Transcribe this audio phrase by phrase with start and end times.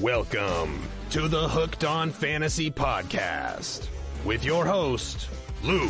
[0.00, 3.88] Welcome to the Hooked on Fantasy Podcast
[4.26, 5.30] with your host,
[5.62, 5.88] Luke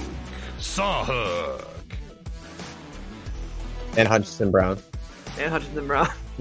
[0.60, 1.66] Sawhook.
[3.96, 4.78] And Hutchinson Brown.
[5.40, 6.08] And Hutchinson Brown.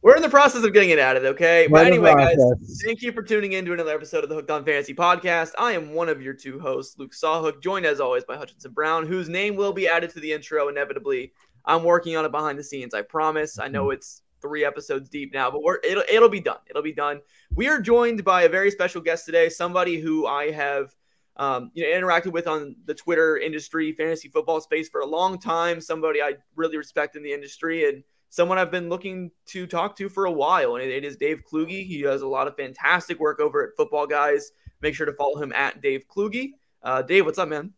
[0.00, 1.68] We're in the process of getting it added, okay?
[1.70, 2.38] But anyway, guys,
[2.82, 5.50] thank you for tuning in to another episode of the Hooked on Fantasy Podcast.
[5.58, 9.06] I am one of your two hosts, Luke Sawhook, joined as always by Hutchinson Brown,
[9.06, 11.34] whose name will be added to the intro inevitably.
[11.66, 13.58] I'm working on it behind the scenes, I promise.
[13.58, 13.98] I know mm-hmm.
[13.98, 16.58] it's three episodes deep now, but we're it'll it'll be done.
[16.68, 17.20] It'll be done.
[17.54, 20.94] We are joined by a very special guest today, somebody who I have
[21.36, 25.38] um, you know interacted with on the Twitter industry, fantasy football space for a long
[25.38, 25.80] time.
[25.80, 30.08] Somebody I really respect in the industry and someone I've been looking to talk to
[30.08, 31.86] for a while, and it, it is Dave Kluge.
[31.86, 34.52] He does a lot of fantastic work over at Football Guys.
[34.82, 36.52] Make sure to follow him at Dave Kluge.
[36.82, 37.72] Uh, Dave, what's up, man?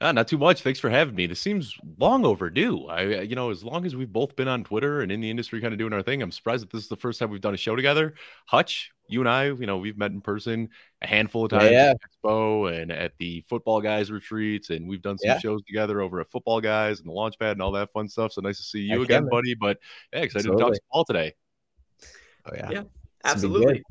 [0.00, 0.62] Uh, not too much.
[0.62, 1.26] Thanks for having me.
[1.26, 2.86] This seems long overdue.
[2.86, 5.60] I, you know, as long as we've both been on Twitter and in the industry,
[5.60, 7.52] kind of doing our thing, I'm surprised that this is the first time we've done
[7.52, 8.14] a show together.
[8.46, 10.70] Hutch, you and I, you know, we've met in person
[11.02, 11.90] a handful of times yeah.
[11.90, 15.38] at Expo and at the Football Guys retreats, and we've done some Yeah.
[15.38, 18.32] shows together over at Football Guys and the Launchpad and all that fun stuff.
[18.32, 19.54] So nice to see you Heck again, yeah, buddy.
[19.54, 19.80] But
[20.14, 20.78] yeah, excited to Absolutely.
[20.78, 21.34] talk ball today.
[22.46, 22.70] Oh yeah.
[22.70, 22.88] Yeah, This
[23.24, 23.82] Absolutely.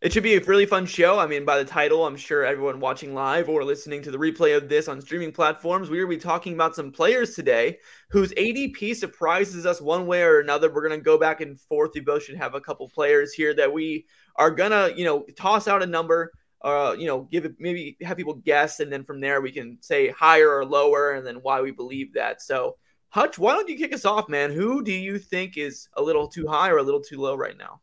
[0.00, 1.18] It should be a really fun show.
[1.18, 4.56] I mean, by the title, I'm sure everyone watching live or listening to the replay
[4.56, 8.96] of this on streaming platforms, we will be talking about some players today whose ADP
[8.96, 10.72] surprises us one way or another.
[10.72, 11.90] We're going to go back and forth.
[11.94, 14.06] We both should have a couple players here that we
[14.36, 17.98] are going to, you know, toss out a number, uh, you know, give it, maybe
[18.00, 18.80] have people guess.
[18.80, 22.14] And then from there, we can say higher or lower and then why we believe
[22.14, 22.40] that.
[22.40, 22.78] So,
[23.10, 24.50] Hutch, why don't you kick us off, man?
[24.50, 27.58] Who do you think is a little too high or a little too low right
[27.58, 27.82] now?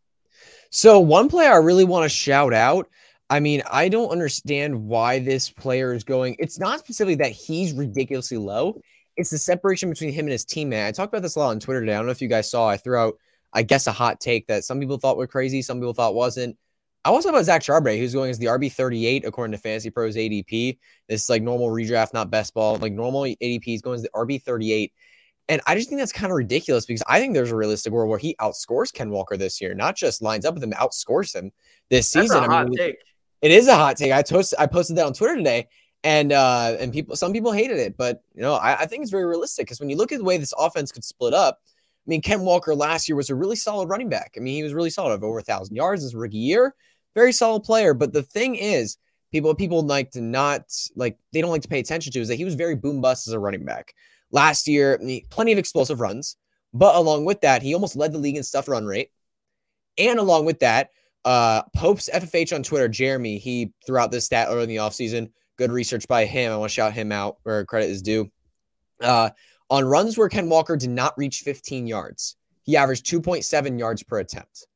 [0.70, 2.90] So one player I really want to shout out.
[3.30, 6.36] I mean, I don't understand why this player is going.
[6.40, 8.80] It's not specifically that he's ridiculously low.
[9.18, 10.86] It's the separation between him and his teammate.
[10.86, 11.94] I talked about this a lot on Twitter today.
[11.94, 12.70] I don't know if you guys saw.
[12.70, 13.18] I threw out,
[13.52, 16.58] I guess, a hot take that some people thought were crazy, some people thought wasn't.
[17.04, 20.17] I talking about Zach Charbonnet, who's going as the RB 38 according to Fantasy Pros
[20.17, 20.78] ADP.
[21.08, 22.76] This is like normal redraft, not best ball.
[22.78, 24.92] Like normal ADP is going as the RB 38.
[25.50, 28.10] And I just think that's kind of ridiculous because I think there's a realistic world
[28.10, 31.52] where he outscores Ken Walker this year, not just lines up with him, outscores him
[31.90, 32.44] this That's season.
[32.44, 32.98] I hot mean, take.
[33.42, 34.12] it is a hot take.
[34.12, 35.68] I toast, I posted that on Twitter today,
[36.04, 39.12] and uh, and people, some people hated it, but you know, I, I think it's
[39.12, 42.10] very realistic because when you look at the way this offense could split up, I
[42.10, 44.34] mean, Ken Walker last year was a really solid running back.
[44.36, 46.76] I mean, he was really solid, of over a thousand yards his rookie year,
[47.16, 47.94] very solid player.
[47.94, 48.98] But the thing is,
[49.32, 50.64] people people like to not
[50.98, 53.28] like they don't like to pay attention to is that he was very boom bust
[53.28, 53.94] as a running back
[54.32, 54.99] last year.
[55.30, 56.38] Plenty of explosive runs,
[56.73, 59.11] but along with that, he almost led the league in stuff run rate,
[59.98, 60.92] and along with that.
[61.26, 65.30] Uh, Pope's FFH on Twitter, Jeremy, he threw out this stat early in the offseason.
[65.58, 66.54] Good research by him.
[66.54, 68.32] I want to shout him out where credit is due.
[69.02, 69.32] Uh,
[69.70, 74.20] on runs where Ken Walker did not reach 15 yards, he averaged 2.7 yards per
[74.20, 74.67] attempt.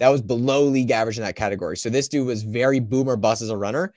[0.00, 1.76] That was below league average in that category.
[1.76, 3.94] So this dude was very boomer bust as a runner,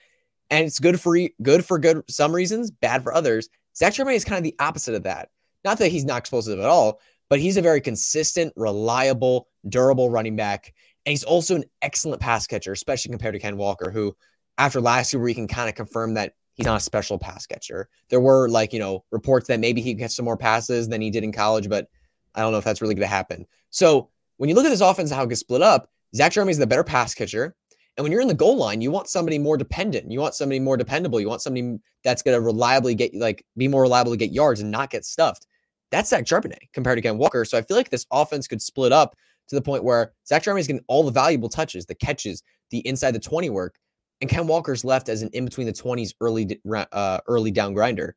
[0.49, 3.49] and it's good for good for good some reasons, bad for others.
[3.77, 5.29] Zach Charbonnet is kind of the opposite of that.
[5.63, 6.99] Not that he's not explosive at all,
[7.29, 10.73] but he's a very consistent, reliable, durable running back.
[11.05, 14.15] And he's also an excellent pass catcher, especially compared to Ken Walker, who
[14.57, 17.89] after last year, we can kind of confirm that he's not a special pass catcher.
[18.09, 21.11] There were like, you know, reports that maybe he gets some more passes than he
[21.11, 21.87] did in college, but
[22.33, 23.45] I don't know if that's really going to happen.
[23.69, 26.57] So when you look at this offense how it gets split up, Zach Jeremy is
[26.57, 27.55] the better pass catcher.
[27.97, 30.11] And when you're in the goal line, you want somebody more dependent.
[30.11, 31.19] You want somebody more dependable.
[31.19, 34.61] You want somebody that's going to reliably get like be more reliable to get yards
[34.61, 35.47] and not get stuffed.
[35.89, 37.43] That's Zach Charbonnet compared to Ken Walker.
[37.43, 39.15] So I feel like this offense could split up
[39.47, 42.85] to the point where Zach Charbonnet is getting all the valuable touches, the catches, the
[42.87, 43.79] inside the 20 work,
[44.21, 46.59] and Ken Walker's left as an in between the 20s early
[46.91, 48.15] uh, early down grinder.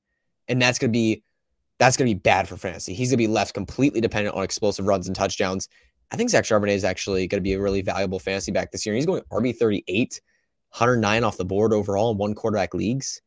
[0.49, 1.23] And that's going to be
[1.79, 2.93] that's going to be bad for fantasy.
[2.93, 5.69] He's going to be left completely dependent on explosive runs and touchdowns.
[6.11, 8.85] I think Zach Charbonnet is actually going to be a really valuable fantasy back this
[8.85, 8.95] year.
[8.95, 10.21] He's going RB 38,
[10.71, 13.23] 109 off the board overall in one quarterback leagues.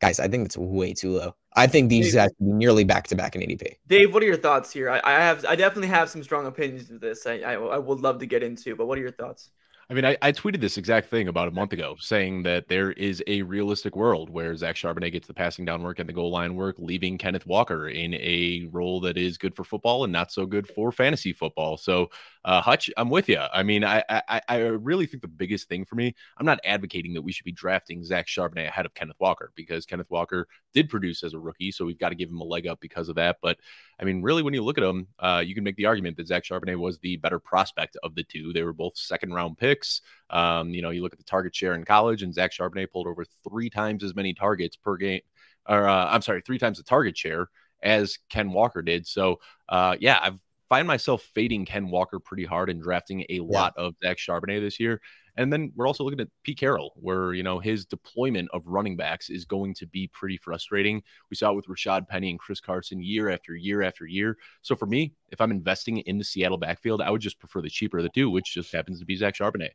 [0.00, 1.34] Guys, I think that's way too low.
[1.54, 3.76] I think these guys should be nearly back to back in ADP.
[3.86, 4.88] Dave, what are your thoughts here?
[4.88, 7.26] I, I have, I definitely have some strong opinions of this.
[7.26, 9.50] I, I, I would love to get into, but what are your thoughts?
[9.90, 12.92] I mean, I, I tweeted this exact thing about a month ago, saying that there
[12.92, 16.30] is a realistic world where Zach Charbonnet gets the passing down work and the goal
[16.30, 20.30] line work, leaving Kenneth Walker in a role that is good for football and not
[20.30, 21.76] so good for fantasy football.
[21.76, 22.10] So,
[22.44, 23.38] uh, Hutch, I'm with you.
[23.38, 27.12] I mean, I, I I really think the biggest thing for me, I'm not advocating
[27.14, 30.88] that we should be drafting Zach Charbonnet ahead of Kenneth Walker because Kenneth Walker did
[30.88, 33.16] produce as a rookie, so we've got to give him a leg up because of
[33.16, 33.36] that.
[33.42, 33.58] But
[34.00, 36.28] I mean, really, when you look at him, uh, you can make the argument that
[36.28, 38.54] Zach Charbonnet was the better prospect of the two.
[38.54, 40.00] They were both second round picks.
[40.30, 43.06] Um, you know, you look at the target share in college, and Zach Charbonnet pulled
[43.06, 45.20] over three times as many targets per game,
[45.68, 47.48] or uh, I'm sorry, three times the target share
[47.82, 49.06] as Ken Walker did.
[49.06, 50.38] So, uh, yeah, I've
[50.70, 54.80] find myself fading Ken Walker pretty hard and drafting a lot of Zach Charbonnet this
[54.80, 55.02] year.
[55.36, 58.96] And then we're also looking at Pete Carroll, where you know his deployment of running
[58.96, 61.02] backs is going to be pretty frustrating.
[61.28, 64.38] We saw it with Rashad Penny and Chris Carson year after year after year.
[64.62, 67.70] So for me, if I'm investing in the Seattle backfield, I would just prefer the
[67.70, 69.70] cheaper of the two, which just happens to be Zach Charbonnet.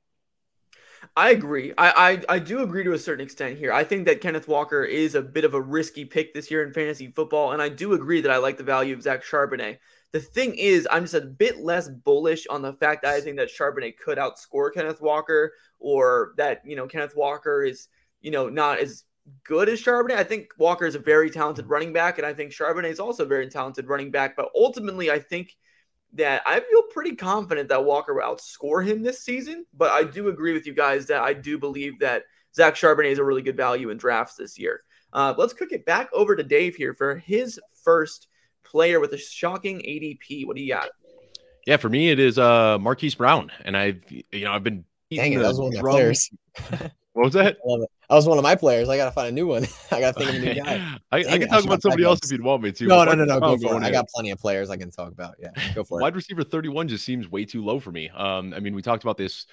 [1.15, 1.73] I agree.
[1.77, 3.71] I, I I do agree to a certain extent here.
[3.71, 6.73] I think that Kenneth Walker is a bit of a risky pick this year in
[6.73, 9.77] fantasy football, and I do agree that I like the value of Zach Charbonnet.
[10.11, 13.37] The thing is, I'm just a bit less bullish on the fact that I think
[13.37, 17.87] that Charbonnet could outscore Kenneth Walker, or that you know Kenneth Walker is
[18.21, 19.03] you know not as
[19.43, 20.17] good as Charbonnet.
[20.17, 23.23] I think Walker is a very talented running back, and I think Charbonnet is also
[23.23, 24.35] a very talented running back.
[24.35, 25.55] But ultimately, I think
[26.13, 29.65] that I feel pretty confident that Walker will outscore him this season.
[29.73, 32.23] But I do agree with you guys that I do believe that
[32.55, 34.81] Zach Charbonnet is a really good value in drafts this year.
[35.11, 38.27] Uh, let's cook it back over to Dave here for his first
[38.75, 40.45] player with a shocking ADP.
[40.45, 40.89] What do you got?
[41.65, 45.31] Yeah, for me it is uh Marquise Brown, and I've you know I've been dang
[45.31, 46.29] it, that was one of my players.
[47.13, 47.57] what was that?
[48.09, 48.89] I was one of my players.
[48.89, 49.65] I gotta find a new one.
[49.91, 50.97] I gotta think of a new guy.
[51.13, 52.85] I, I, can it, talk I about somebody else if you'd want me to.
[52.85, 53.39] No, no, no, no.
[53.39, 53.83] Go for it.
[53.83, 55.35] I got plenty of players I can talk about.
[55.39, 56.03] Yeah, go for Wide it.
[56.03, 58.09] Wide receiver 31 just seems way too low for me.
[58.09, 59.45] Um, I mean, we talked about this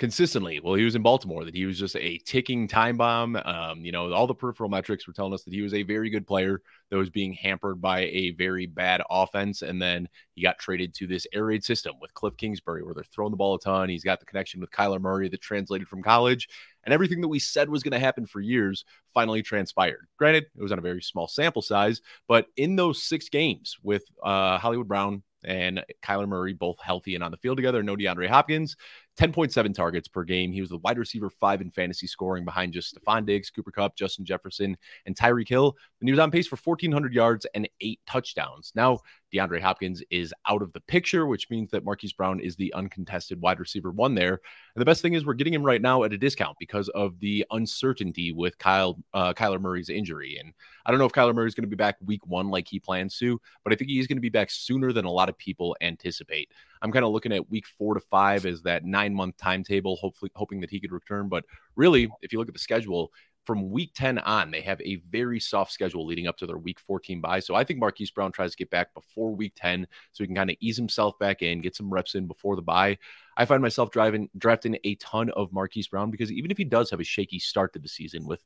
[0.00, 0.60] consistently.
[0.60, 3.36] Well, he was in Baltimore, that he was just a ticking time bomb.
[3.36, 6.08] Um, you know, all the peripheral metrics were telling us that he was a very
[6.08, 9.60] good player that was being hampered by a very bad offense.
[9.60, 13.04] And then he got traded to this air raid system with Cliff Kingsbury, where they're
[13.04, 13.90] throwing the ball a ton.
[13.90, 16.48] He's got the connection with Kyler Murray that translated from college.
[16.82, 20.06] And everything that we said was going to happen for years finally transpired.
[20.16, 24.04] Granted, it was on a very small sample size, but in those six games with
[24.22, 27.82] uh, Hollywood Brown, and Kyler Murray both healthy and on the field together.
[27.82, 28.76] No DeAndre Hopkins.
[29.20, 30.50] 10.7 targets per game.
[30.50, 33.94] He was the wide receiver five in fantasy scoring behind just Stefon Diggs, Cooper Kupp,
[33.94, 35.76] Justin Jefferson, and Tyreek Hill.
[36.00, 38.72] And he was on pace for 1,400 yards and eight touchdowns.
[38.74, 39.00] Now,
[39.30, 43.38] DeAndre Hopkins is out of the picture, which means that Marquise Brown is the uncontested
[43.42, 44.40] wide receiver one there.
[44.74, 47.20] And the best thing is we're getting him right now at a discount because of
[47.20, 50.38] the uncertainty with Kyle uh, Kyler Murray's injury.
[50.40, 50.54] And
[50.86, 52.80] I don't know if Kyler Murray is going to be back week one like he
[52.80, 55.36] plans to, but I think he's going to be back sooner than a lot of
[55.36, 56.50] people anticipate.
[56.82, 60.30] I'm kind of looking at week four to five as that nine month timetable, hopefully
[60.34, 61.28] hoping that he could return.
[61.28, 61.44] But
[61.76, 63.12] really, if you look at the schedule,
[63.44, 66.78] from week 10 on, they have a very soft schedule leading up to their week
[66.78, 67.40] 14 bye.
[67.40, 70.36] So I think Marquise Brown tries to get back before week 10 so he can
[70.36, 72.98] kind of ease himself back in, get some reps in before the bye.
[73.36, 76.90] I find myself driving drafting a ton of Marquise Brown because even if he does
[76.90, 78.40] have a shaky start to the season with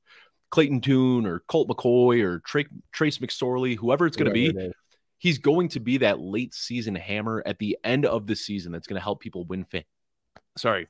[0.51, 2.39] Clayton Tune or Colt McCoy or
[2.93, 4.73] Trace McSorley, whoever it's going to be,
[5.25, 8.87] he's going to be that late season hammer at the end of the season that's
[8.87, 9.65] going to help people win.
[9.65, 9.85] Fa-
[10.59, 10.87] Sorry,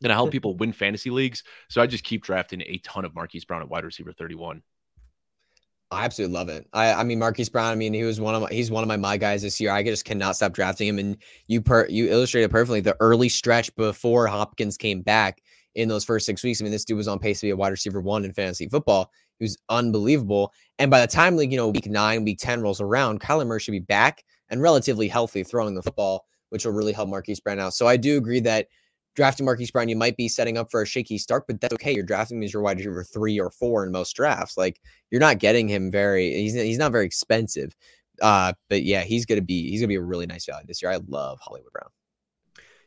[0.00, 1.44] going to help people win fantasy leagues.
[1.68, 4.62] So I just keep drafting a ton of Marquise Brown at wide receiver 31.
[5.90, 6.66] I absolutely love it.
[6.72, 7.70] I, I mean Marquise Brown.
[7.70, 9.70] I mean he was one of my, he's one of my my guys this year.
[9.70, 10.98] I just cannot stop drafting him.
[10.98, 15.42] And you per you illustrated perfectly the early stretch before Hopkins came back
[15.74, 16.60] in those first six weeks.
[16.60, 18.66] I mean this dude was on pace to be a wide receiver one in fantasy
[18.66, 19.10] football.
[19.40, 20.52] Was unbelievable.
[20.78, 23.60] And by the time like you know week nine, week ten rolls around, Kyler Murray
[23.60, 27.60] should be back and relatively healthy throwing the football, which will really help Marquise Brown
[27.60, 27.74] out.
[27.74, 28.66] So I do agree that
[29.18, 31.92] drafting Marquise Brown, you might be setting up for a shaky start, but that's okay.
[31.92, 34.56] You're drafting him as your wide receiver three or four in most drafts.
[34.56, 34.80] Like
[35.10, 36.32] you're not getting him very.
[36.34, 37.74] He's he's not very expensive.
[38.22, 40.90] Uh, but yeah, he's gonna be he's gonna be a really nice value this year.
[40.90, 41.90] I love Hollywood Brown.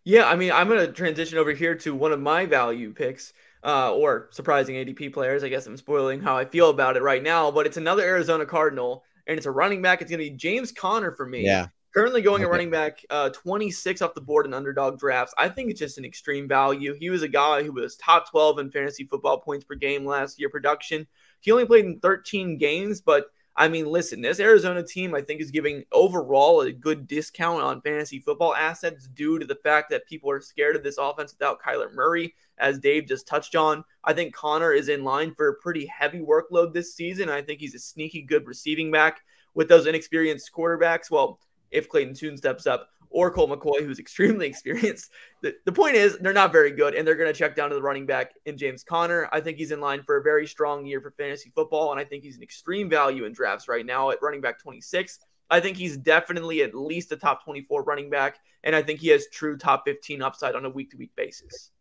[0.04, 3.34] Yeah, I mean, I'm gonna transition over here to one of my value picks.
[3.64, 5.44] Uh, or surprising ADP players.
[5.44, 8.44] I guess I'm spoiling how I feel about it right now, but it's another Arizona
[8.46, 10.02] Cardinal, and it's a running back.
[10.02, 11.46] It's going to be James Conner for me.
[11.46, 11.68] Yeah.
[11.94, 12.48] Currently going okay.
[12.48, 15.34] a running back uh, 26 off the board in underdog drafts.
[15.38, 16.96] I think it's just an extreme value.
[16.98, 20.40] He was a guy who was top 12 in fantasy football points per game last
[20.40, 21.06] year production.
[21.42, 23.26] He only played in 13 games, but
[23.56, 27.82] I mean, listen, this Arizona team, I think, is giving overall a good discount on
[27.82, 31.62] fantasy football assets due to the fact that people are scared of this offense without
[31.62, 33.84] Kyler Murray, as Dave just touched on.
[34.04, 37.30] I think Conner is in line for a pretty heavy workload this season.
[37.30, 39.22] I think he's a sneaky good receiving back
[39.54, 41.12] with those inexperienced quarterbacks.
[41.12, 41.40] Well,
[41.72, 45.12] if Clayton Tune steps up or Colt McCoy, who's extremely experienced.
[45.42, 47.76] The, the point is, they're not very good, and they're going to check down to
[47.76, 49.30] the running back in James Conner.
[49.32, 52.06] I think he's in line for a very strong year for fantasy football, and I
[52.06, 55.20] think he's an extreme value in drafts right now at running back 26.
[55.50, 59.10] I think he's definitely at least a top 24 running back, and I think he
[59.10, 61.72] has true top 15 upside on a week to week basis.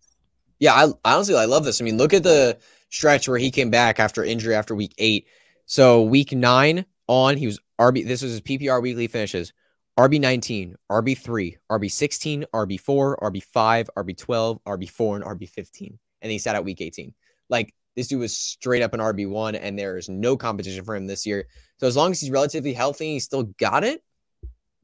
[0.59, 1.81] Yeah, I honestly I love this.
[1.81, 2.59] I mean, look at the
[2.91, 5.27] stretch where he came back after injury after week eight.
[5.65, 8.07] So week nine on, he was RB.
[8.07, 9.53] This was his PPR weekly finishes.
[9.99, 15.99] RB19, RB3, RB16, RB4, RB5, RB12, RB4, and RB15.
[16.23, 17.13] And he sat out week 18.
[17.49, 21.07] Like this dude was straight up an RB1, and there is no competition for him
[21.07, 21.47] this year.
[21.79, 24.03] So as long as he's relatively healthy, he still got it.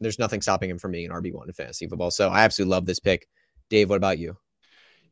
[0.01, 2.11] there's nothing stopping him from being an RB1 in fantasy football.
[2.11, 3.27] So I absolutely love this pick.
[3.71, 4.37] Dave, what about you?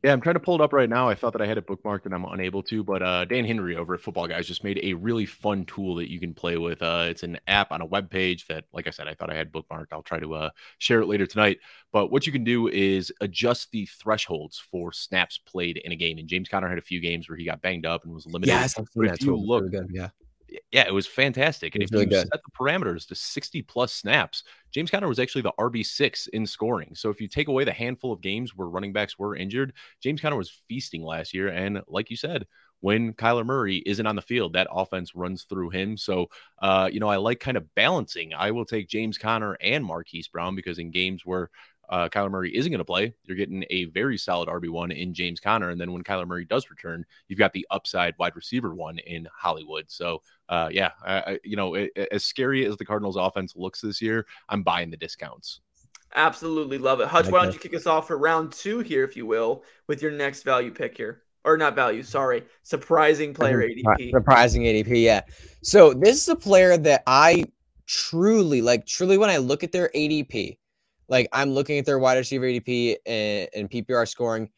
[0.03, 1.09] Yeah, I'm trying to pull it up right now.
[1.09, 3.75] I thought that I had it bookmarked and I'm unable to, but uh, Dan Henry
[3.75, 6.81] over at Football Guys just made a really fun tool that you can play with.
[6.81, 9.35] Uh, it's an app on a web page that, like I said, I thought I
[9.35, 9.87] had bookmarked.
[9.91, 11.59] I'll try to uh, share it later tonight.
[11.91, 16.17] But what you can do is adjust the thresholds for snaps played in a game.
[16.17, 18.51] And James Conner had a few games where he got banged up and was limited.
[18.51, 20.09] Yes, but if you look, yeah
[20.71, 21.75] yeah, it was fantastic.
[21.75, 22.27] And if really you good.
[22.27, 26.95] set the parameters to 60 plus snaps, James Conner was actually the RB6 in scoring.
[26.95, 30.21] So if you take away the handful of games where running backs were injured, James
[30.21, 31.47] Conner was feasting last year.
[31.47, 32.45] And like you said,
[32.81, 35.97] when Kyler Murray isn't on the field, that offense runs through him.
[35.97, 36.27] So,
[36.61, 38.33] uh, you know, I like kind of balancing.
[38.33, 41.49] I will take James Conner and Marquise Brown because in games where
[41.89, 45.39] uh, Kyler Murray isn't going to play, you're getting a very solid RB1 in James
[45.39, 45.69] Conner.
[45.69, 49.27] And then when Kyler Murray does return, you've got the upside wide receiver one in
[49.35, 49.85] Hollywood.
[49.87, 54.01] So, uh, yeah, I, you know, it, as scary as the Cardinals offense looks this
[54.01, 55.61] year, I'm buying the discounts.
[56.15, 57.07] Absolutely love it.
[57.07, 60.01] Hutch, why don't you kick us off for round two here, if you will, with
[60.01, 61.23] your next value pick here?
[61.43, 64.11] Or not value, sorry, surprising player ADP.
[64.11, 65.21] Surprising ADP, yeah.
[65.61, 67.45] So this is a player that I
[67.85, 70.57] truly like, truly, when I look at their ADP,
[71.07, 74.49] like I'm looking at their wide receiver ADP and, and PPR scoring.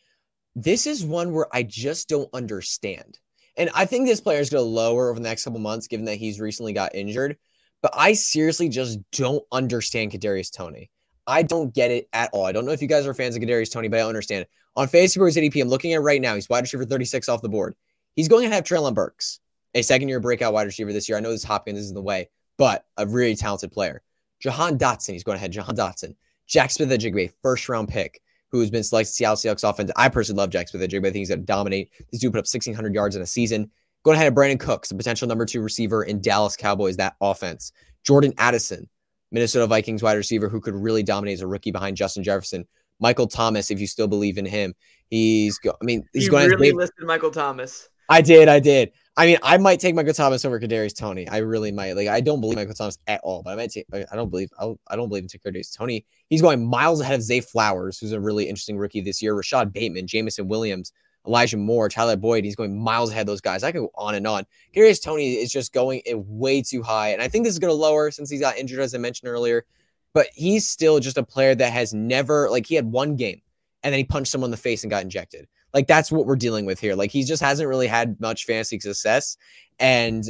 [0.55, 3.19] This is one where I just don't understand.
[3.57, 6.05] And I think this player is going to lower over the next couple months, given
[6.05, 7.37] that he's recently got injured.
[7.81, 10.89] But I seriously just don't understand Kadarius Toney.
[11.25, 12.45] I don't get it at all.
[12.45, 14.49] I don't know if you guys are fans of Kadarius Toney, but I understand it.
[14.75, 16.35] On Fantasy Pros ADP, I'm looking at right now.
[16.35, 17.75] He's wide receiver 36 off the board.
[18.15, 19.39] He's going to have Treylon Burks,
[19.73, 21.17] a second year breakout wide receiver this year.
[21.17, 24.01] I know this Hopkins is in the way, but a really talented player.
[24.39, 26.15] Jahan Dotson, he's going to have Jahan Dotson.
[26.47, 29.91] Jack Smith-Njigba, first round pick, who's been selected Seattle Seahawks offense.
[29.95, 30.99] I personally love Jack Smith-Njigba.
[30.99, 31.91] I think he's going to dominate.
[32.11, 33.69] This dude put up 1,600 yards in a season.
[34.03, 37.73] Going ahead of Brandin Cooks, the potential number two receiver in Dallas Cowboys, that offense.
[38.03, 38.87] Jordan Addison,
[39.31, 42.65] Minnesota Vikings wide receiver who could really dominate as a rookie behind Justin Jefferson.
[42.99, 44.73] Michael Thomas, if you still believe in him,
[45.09, 45.57] he's.
[45.59, 46.49] Go- I mean, he's you going.
[46.49, 47.89] Really listed Michael Thomas.
[48.09, 48.47] I did.
[48.47, 48.91] I did.
[49.19, 51.27] I mean, I might take Michael Thomas over Kadarius Toney.
[51.27, 51.93] I really might.
[51.93, 53.87] Like, I don't believe Michael Thomas at all, but I might take.
[53.91, 54.51] I don't believe.
[54.59, 56.05] I'll, I don't believe in Kadarius Toney.
[56.29, 59.33] He's going miles ahead of Zay Flowers, who's a really interesting rookie this year.
[59.33, 60.93] Rashod Bateman, Jameson Williams,
[61.25, 62.45] Elijah Moore, Tyler Boyd.
[62.45, 63.63] He's going miles ahead of those guys.
[63.63, 64.45] I could go on and on.
[64.75, 67.75] Kadarius Toney is just going way too high, and I think this is going to
[67.75, 69.65] lower since he got injured, as I mentioned earlier.
[70.13, 73.41] But he's still just a player that has never like he had one game,
[73.81, 75.47] and then he punched someone in the face and got injected.
[75.73, 76.95] Like that's what we're dealing with here.
[76.95, 79.37] Like he just hasn't really had much fantasy success,
[79.79, 80.23] and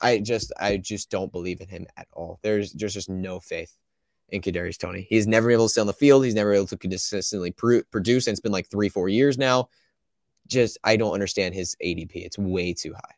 [0.00, 2.38] I just I just don't believe in him at all.
[2.42, 3.76] There's there's just no faith
[4.28, 5.06] in Kadarius Toney.
[5.08, 6.24] He's never able to stay on the field.
[6.24, 9.68] He's never able to consistently produce, and it's been like three four years now.
[10.46, 12.12] Just I don't understand his ADP.
[12.16, 13.14] It's way too high.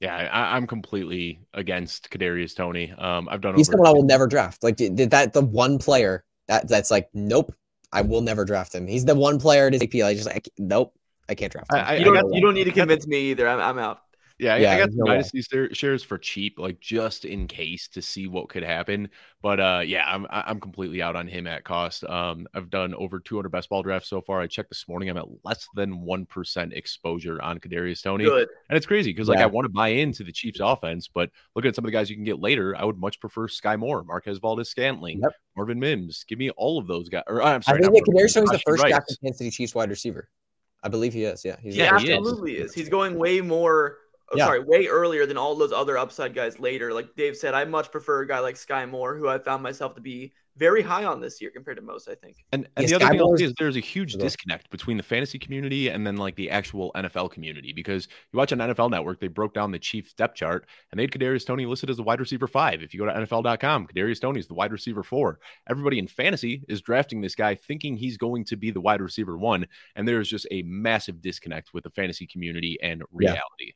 [0.00, 2.92] Yeah, I, am completely against Kadarius Toney.
[2.98, 3.54] Um, I've done.
[3.54, 4.62] He's someone I will never draft.
[4.62, 7.54] Like that the one player that that's like nope
[7.94, 8.86] I will never draft him.
[8.86, 9.94] He's the one player at his AP.
[10.04, 10.92] I just like nope,
[11.28, 11.78] I can't draft him.
[11.78, 13.48] I, I, you, don't, you don't need to convince me either.
[13.48, 14.00] I'm, I'm out.
[14.38, 18.02] Yeah, yeah, I got some dynasty no shares for cheap, like just in case to
[18.02, 19.08] see what could happen.
[19.40, 22.02] But uh, yeah, I'm I'm completely out on him at cost.
[22.02, 24.40] Um, I've done over 200 best ball drafts so far.
[24.40, 25.08] I checked this morning.
[25.08, 28.48] I'm at less than one percent exposure on Kadarius Toney, Good.
[28.68, 29.44] and it's crazy because like yeah.
[29.44, 32.10] I want to buy into the Chiefs' offense, but looking at some of the guys
[32.10, 35.30] you can get later, I would much prefer Sky Moore, Marquez Valdes-Scantling, yep.
[35.56, 36.24] Marvin Mims.
[36.24, 37.22] Give me all of those guys.
[37.28, 40.28] Or I'm sorry, I think Kadarius Toney's the first Kansas City Chiefs wide receiver.
[40.82, 41.44] I believe he is.
[41.44, 42.70] Yeah, he's yeah, absolutely is.
[42.70, 42.74] is.
[42.74, 43.98] He's going way more
[44.32, 44.46] Uh, yeah.
[44.46, 46.92] sorry, way earlier than all those other upside guys later.
[46.92, 49.94] Like Dave said, I much prefer a guy like Sky Moore, who I found myself
[49.96, 52.36] to be very high on this year compared to most, I think.
[52.52, 55.38] And, and yeah, the other thing I'll is there's a huge disconnect between the fantasy
[55.38, 59.28] community and then like the actual NFL community because you watch on NFL Network, they
[59.28, 62.20] broke down the Chiefs depth chart and they had Kadarius Toney listed as a wide
[62.20, 62.82] receiver five.
[62.82, 65.40] If you go to NFL.com, Kadarius Toney is the wide receiver four.
[65.68, 69.36] Everybody in fantasy is drafting this guy thinking he's going to be the wide receiver
[69.36, 69.66] one,
[69.96, 73.40] and there's just a massive disconnect with the fantasy community and reality.
[73.60, 73.72] Yeah.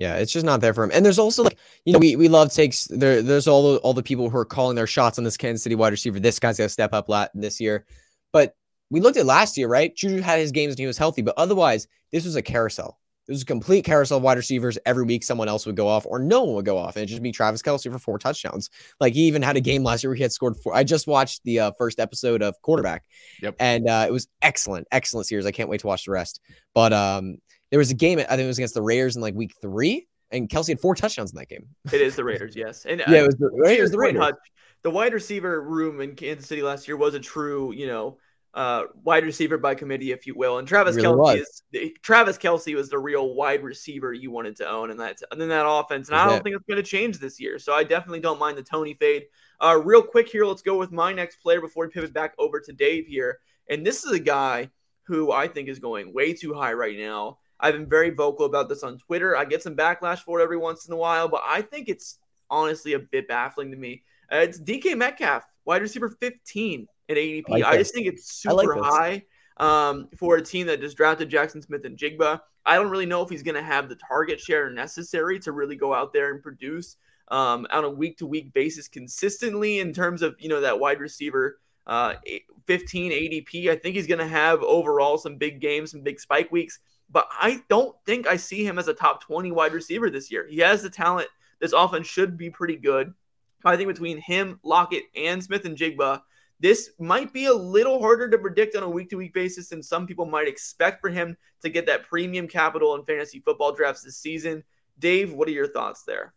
[0.00, 0.90] Yeah, it's just not there for him.
[0.94, 3.20] And there's also like, you know, we, we love takes there.
[3.20, 5.74] There's all the, all the people who are calling their shots on this Kansas City
[5.74, 6.18] wide receiver.
[6.18, 7.84] This guy's got to step up lat this year.
[8.32, 8.56] But
[8.88, 9.94] we looked at last year, right?
[9.94, 12.98] Juju had his games and he was healthy, but otherwise, this was a carousel.
[13.28, 14.78] It was a complete carousel of wide receivers.
[14.86, 17.06] Every week, someone else would go off, or no one would go off, and it
[17.06, 18.70] just be Travis Kelce for four touchdowns.
[19.00, 20.74] Like he even had a game last year where he had scored four.
[20.74, 23.04] I just watched the uh, first episode of Quarterback,
[23.42, 23.54] yep.
[23.60, 25.44] and uh, it was excellent, excellent series.
[25.44, 26.40] I can't wait to watch the rest.
[26.74, 27.36] But um,
[27.70, 30.06] there was a game, I think it was against the Raiders in like week three,
[30.30, 31.66] and Kelce had four touchdowns in that game.
[31.92, 32.84] It is the Raiders, yes.
[32.88, 34.32] And yeah, uh, it was the, right, it was the Raiders.
[34.82, 38.18] the wide receiver room in Kansas City last year was a true, you know,
[38.52, 40.58] uh, wide receiver by committee, if you will.
[40.58, 44.68] And Travis really Kelce is Travis Kelce was the real wide receiver you wanted to
[44.68, 46.08] own in that in that offense.
[46.08, 47.58] And I don't think it's going to change this year.
[47.58, 49.26] So I definitely don't mind the Toney fade.
[49.60, 52.60] Uh, real quick here, let's go with my next player before we pivot back over
[52.60, 53.38] to Dave here.
[53.68, 54.70] And this is a guy
[55.04, 57.38] who I think is going way too high right now.
[57.60, 59.36] I've been very vocal about this on Twitter.
[59.36, 62.18] I get some backlash for it every once in a while, but I think it's
[62.48, 64.02] honestly a bit baffling to me.
[64.32, 67.44] Uh, it's DK Metcalf, wide receiver 15 at ADP.
[67.48, 69.22] I, like I just think it's super like high
[69.58, 72.40] um, for a team that just drafted Jackson Smith-Njigba.
[72.64, 75.76] I don't really know if he's going to have the target share necessary to really
[75.76, 76.96] go out there and produce
[77.28, 81.00] um, on a week to week basis consistently in terms of you know that wide
[81.00, 82.14] receiver uh,
[82.66, 83.68] 15 ADP.
[83.68, 86.78] I think he's going to have overall some big games, some big spike weeks,
[87.10, 90.46] but I don't think I see him as a top 20 wide receiver this year.
[90.48, 91.28] He has the talent.
[91.60, 93.12] This offense should be pretty good.
[93.64, 96.22] I think between him, Lockett, and Smith-Njigba,
[96.60, 99.82] this might be a little harder to predict on a week to week basis than
[99.82, 104.02] some people might expect for him to get that premium capital in fantasy football drafts
[104.02, 104.62] this season.
[104.98, 106.34] Dave, what are your thoughts there?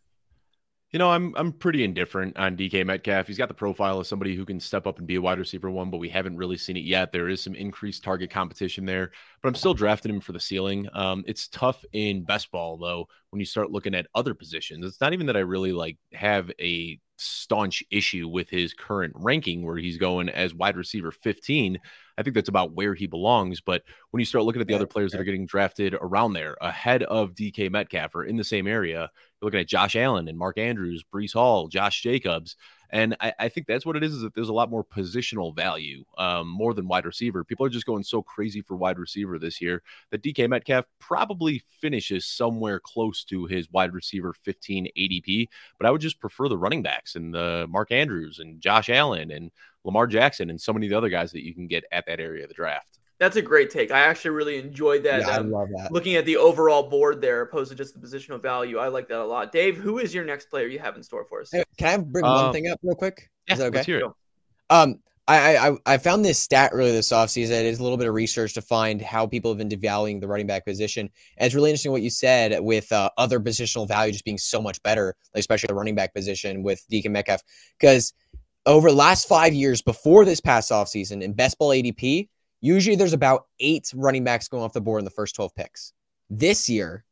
[0.94, 3.26] You know, I'm I'm pretty indifferent on DK Metcalf.
[3.26, 5.68] He's got the profile of somebody who can step up and be a wide receiver
[5.68, 7.10] one, but we haven't really seen it yet.
[7.10, 9.10] There is some increased target competition there,
[9.42, 10.88] but I'm still drafting him for the ceiling.
[10.92, 14.86] Um, it's tough in best ball though when you start looking at other positions.
[14.86, 19.66] It's not even that I really like have a staunch issue with his current ranking
[19.66, 21.80] where he's going as wide receiver 15.
[22.16, 23.60] I think that's about where he belongs.
[23.60, 26.56] But when you start looking at the other players that are getting drafted around there,
[26.60, 30.38] ahead of DK Metcalf or in the same area, you're looking at Josh Allen and
[30.38, 32.56] Mark Andrews, Breece Hall, Josh Jacobs.
[32.90, 35.56] And I, I, think that's what it is, is that there's a lot more positional
[35.56, 37.42] value, um, more than wide receiver.
[37.42, 41.64] People are just going so crazy for wide receiver this year that DK Metcalf probably
[41.80, 45.48] finishes somewhere close to his wide receiver 15 ADP.
[45.76, 49.32] But I would just prefer the running backs and the Mark Andrews and Josh Allen
[49.32, 49.50] and
[49.84, 52.20] Lamar Jackson and so many of the other guys that you can get at that
[52.20, 52.98] area of the draft.
[53.18, 53.92] That's a great take.
[53.92, 55.20] I actually really enjoyed that.
[55.20, 55.92] Yeah, um, I love that.
[55.92, 59.20] Looking at the overall board there, opposed to just the positional value, I like that
[59.20, 59.52] a lot.
[59.52, 61.50] Dave, who is your next player you have in store for us?
[61.52, 63.30] Hey, can I bring one um, thing up real quick?
[63.46, 64.02] Is yeah, okay?
[64.68, 67.52] Um, I, I I found this stat earlier this offseason.
[67.52, 70.28] It is a little bit of research to find how people have been devaluing the
[70.28, 71.08] running back position.
[71.38, 74.60] And it's really interesting what you said with uh, other positional value just being so
[74.60, 77.40] much better, especially the running back position with DK Metcalf.
[77.80, 78.12] Because
[78.66, 82.28] over the last five years before this past offseason in best ball ADP,
[82.64, 85.92] Usually there's about eight running backs going off the board in the first 12 picks.
[86.30, 87.04] This year,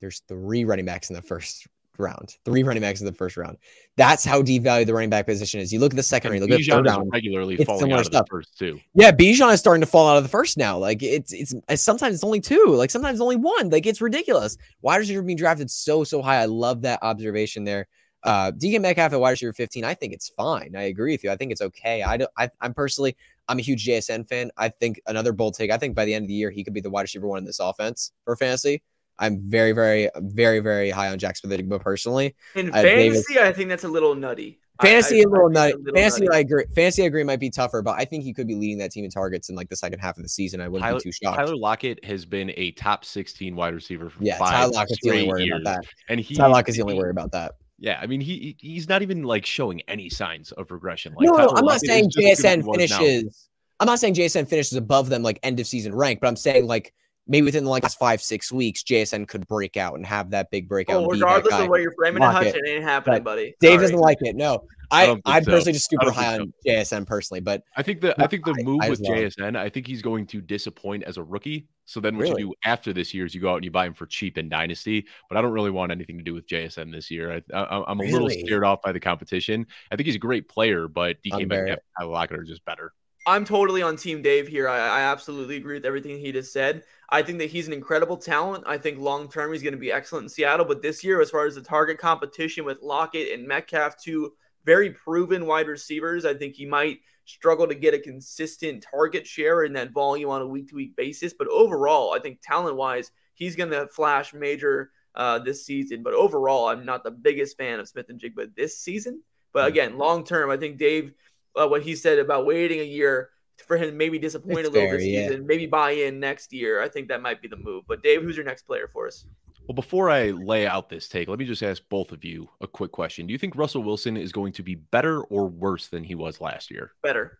[0.00, 1.66] there's three running backs in the first
[1.98, 2.36] round.
[2.44, 3.56] Three running backs in the first round.
[3.96, 5.72] That's how devalued the running back position is.
[5.72, 7.10] You look at the second round, look at the third round.
[7.12, 8.26] Regularly falling out of stuff.
[8.26, 8.78] the first two.
[8.94, 10.78] Yeah, Bijan is starting to fall out of the first now.
[10.78, 12.66] Like it's it's sometimes it's only two.
[12.68, 13.70] Like sometimes it's only one.
[13.70, 14.56] Like it's ridiculous.
[14.82, 16.36] Wide receiver being drafted so so high.
[16.36, 17.88] I love that observation there.
[18.28, 20.76] Uh, DK Metcalf at wide receiver 15, I think it's fine.
[20.76, 21.30] I agree with you.
[21.30, 22.02] I think it's okay.
[22.02, 22.30] I don't.
[22.36, 23.16] I, I'm personally,
[23.48, 24.50] I'm a huge JSN fan.
[24.58, 25.70] I think another bold take.
[25.70, 27.38] I think by the end of the year, he could be the wide receiver one
[27.38, 28.82] in this offense for fantasy.
[29.18, 32.36] I'm very, very, very, very high on Jack Smith, personally.
[32.54, 34.60] In uh, fantasy, David, I think that's a little nutty.
[34.82, 35.72] Fantasy I, a little nutty.
[35.72, 36.36] A little fantasy, nutty.
[36.36, 36.64] I agree.
[36.74, 39.06] Fantasy, I agree, might be tougher, but I think he could be leading that team
[39.06, 40.60] in targets in like the second half of the season.
[40.60, 41.38] I wouldn't Tyler, be too shocked.
[41.38, 45.12] Tyler Lockett has been a top 16 wide receiver for yeah, five Tyler Lockett's the
[45.12, 45.62] only worry years.
[45.62, 45.90] about that.
[46.10, 47.54] And he, Tyler Lockett's the only worry about that.
[47.78, 51.14] Yeah, I mean he he's not even like showing any signs of regression.
[51.14, 53.48] Like, no, no I'm not saying JSN finishes.
[53.80, 56.66] I'm not saying JSN finishes above them like end of season rank, but I'm saying
[56.66, 56.92] like
[57.28, 60.50] maybe within the like last five six weeks, JSN could break out and have that
[60.50, 61.04] big breakout.
[61.04, 63.54] Oh, regardless of where you're framing it, Hutch, it ain't happening, buddy.
[63.60, 63.82] Dave Sorry.
[63.82, 64.34] doesn't like it.
[64.34, 65.50] No, I, I am so.
[65.50, 66.42] personally just super high so.
[66.42, 69.12] on JSN personally, but I think the I think the move I, with well.
[69.12, 71.68] JSN, I think he's going to disappoint as a rookie.
[71.84, 72.42] So then what really?
[72.42, 74.36] you do after this year is you go out and you buy him for cheap
[74.36, 75.06] in Dynasty.
[75.28, 77.42] But I don't really want anything to do with JSN this year.
[77.54, 78.12] I, am a really?
[78.12, 79.66] little scared off by the competition.
[79.90, 82.92] I think he's a great player, but DK Metcalf, Tyler Lockett are just better.
[83.26, 84.68] I'm totally on Team Dave here.
[84.68, 86.82] I, I, absolutely agree with everything he just said.
[87.10, 88.64] I think that he's an incredible talent.
[88.66, 90.66] I think long term he's going to be excellent in Seattle.
[90.66, 94.32] But this year, as far as the target competition with Lockett and Metcalf, two
[94.64, 99.64] very proven wide receivers, I think he might struggle to get a consistent target share
[99.64, 101.32] in that volume on a week to week basis.
[101.32, 106.02] But overall, I think talent wise, he's going to flash major uh, this season.
[106.02, 109.22] But overall, I'm not the biggest fan of Smith-Njigba this season.
[109.52, 109.68] But hmm.
[109.68, 111.12] again, long term, I think Dave
[111.56, 113.30] uh, what he said about waiting a year
[113.66, 116.82] for him maybe disappoint it's a little fair, this season, maybe buy in next year.
[116.82, 117.84] I think that might be the move.
[117.86, 119.26] But Dave, who's your next player for us?
[119.66, 122.66] Well, before I lay out this take, let me just ask both of you a
[122.66, 123.26] quick question.
[123.26, 126.40] Do you think Russell Wilson is going to be better or worse than he was
[126.40, 126.92] last year?
[127.02, 127.38] Better.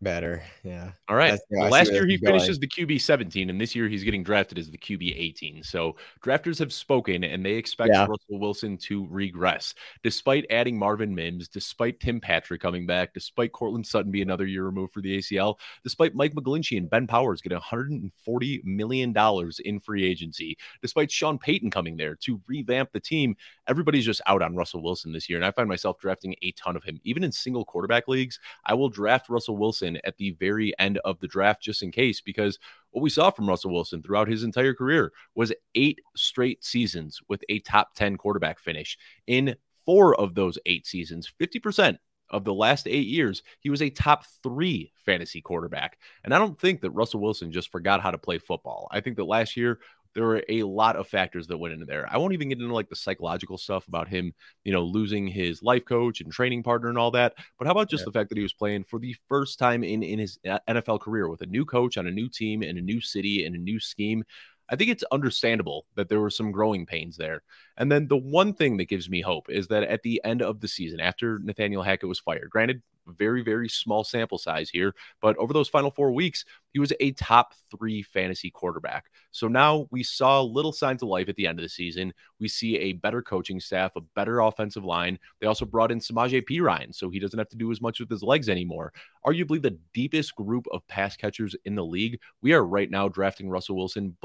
[0.00, 0.42] Better.
[0.62, 0.92] Yeah.
[1.08, 1.38] All right.
[1.50, 4.70] Well, last year he finishes the QB 17, and this year he's getting drafted as
[4.70, 5.62] the QB 18.
[5.62, 8.06] So drafters have spoken, and they expect yeah.
[8.06, 13.86] Russell Wilson to regress, despite adding Marvin Mims, despite Tim Patrick coming back, despite Courtland
[13.86, 17.56] Sutton being another year removed for the ACL, despite Mike McGlinchey and Ben Powers getting
[17.56, 23.36] 140 million dollars in free agency, despite Sean Payton coming there to revamp the team.
[23.66, 26.76] Everybody's just out on Russell Wilson this year, and I find myself drafting a ton
[26.76, 28.38] of him, even in single quarterback leagues.
[28.64, 31.90] I will draft Russell Wilson Wilson at the very end of the draft, just in
[31.90, 32.58] case, because
[32.90, 37.42] what we saw from Russell Wilson throughout his entire career was eight straight seasons with
[37.48, 38.98] a top 10 quarterback finish.
[39.26, 41.98] In four of those eight seasons, 50%
[42.30, 45.98] of the last eight years, he was a top three fantasy quarterback.
[46.24, 48.88] And I don't think that Russell Wilson just forgot how to play football.
[48.90, 49.78] I think that last year
[50.18, 52.04] there were a lot of factors that went into there.
[52.10, 55.62] I won't even get into like the psychological stuff about him, you know, losing his
[55.62, 57.34] life coach and training partner and all that.
[57.56, 58.06] But how about just yeah.
[58.06, 61.02] the fact that he was playing for the first time in in his uh, NFL
[61.02, 63.60] career with a new coach on a new team in a new city and a
[63.60, 64.24] new scheme?
[64.68, 67.44] I think it's understandable that there were some growing pains there.
[67.76, 70.58] And then the one thing that gives me hope is that at the end of
[70.58, 74.94] the season, after Nathaniel Hackett was fired, granted, very, very small sample size here.
[75.20, 79.06] But over those final four weeks, he was a top three fantasy quarterback.
[79.30, 82.12] So now we saw little signs of life at the end of the season.
[82.38, 85.18] We see a better coaching staff, a better offensive line.
[85.40, 88.10] They also brought in Samaje Perine, so he doesn't have to do as much with
[88.10, 88.92] his legs anymore.
[89.26, 92.20] Arguably the deepest group of pass catchers in the league.
[92.42, 94.16] We are right now drafting Russell Wilson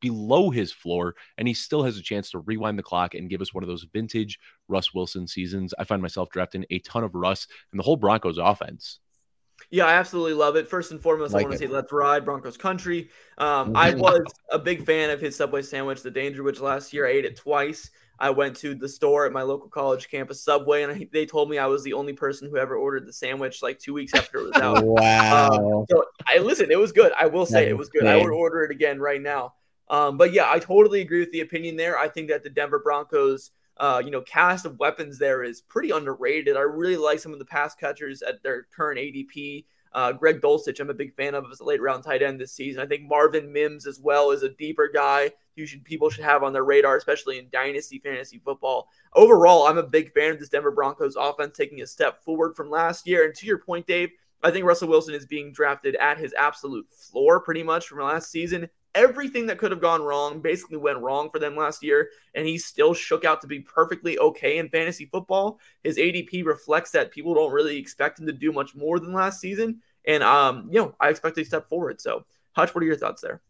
[0.00, 3.40] below his floor, and he still has a chance to rewind the clock and give
[3.40, 5.74] us one of those vintage Russ Wilson seasons.
[5.78, 8.98] I find myself drafting a ton of Russ and the whole Broncos offense.
[9.70, 10.68] Yeah, I absolutely love it.
[10.68, 13.10] First and foremost, like I want to say let's ride Broncos country.
[13.38, 17.06] Um, I was a big fan of his Subway sandwich, the Dangerwich, last year.
[17.06, 17.90] I ate it twice.
[18.18, 21.56] I went to the store at my local college campus Subway, and they told me
[21.56, 24.52] I was the only person who ever ordered the sandwich like two weeks after it
[24.52, 24.84] was out.
[24.84, 25.48] wow!
[25.48, 27.12] Um, so I listen, it was good.
[27.18, 28.06] I will say it was good.
[28.06, 29.54] I would order it again right now.
[29.90, 31.98] Um, but yeah, I totally agree with the opinion there.
[31.98, 35.90] I think that the Denver Broncos, uh, you know, cast of weapons there is pretty
[35.90, 36.56] underrated.
[36.56, 39.66] I really like some of the pass catchers at their current ADP.
[39.92, 42.52] Uh, Greg Dulcich, I'm a big fan of as a late round tight end this
[42.52, 42.80] season.
[42.80, 46.42] I think Marvin Mims as well is a deeper guy you should people should have
[46.42, 48.88] on their radar, especially in dynasty fantasy football.
[49.14, 52.70] Overall, I'm a big fan of this Denver Broncos offense taking a step forward from
[52.70, 53.24] last year.
[53.24, 54.10] And to your point, Dave,
[54.42, 58.30] I think Russell Wilson is being drafted at his absolute floor pretty much from last
[58.30, 62.46] season everything that could have gone wrong basically went wrong for them last year, and
[62.46, 65.58] he still shook out to be perfectly okay in fantasy football.
[65.82, 69.40] His ADP reflects that people don't really expect him to do much more than last
[69.40, 72.00] season, and um, you know, I expect a step forward.
[72.00, 73.40] So, Hutch, what are your thoughts there?